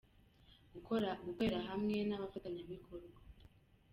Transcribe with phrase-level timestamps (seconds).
[0.73, 3.17] gukorera hamwe n’abafatanyabikorwa.